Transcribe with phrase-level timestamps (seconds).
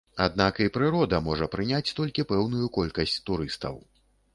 [0.25, 3.83] Аднак і прырода можа прыняць толькі пэўную колькасць турыстаў.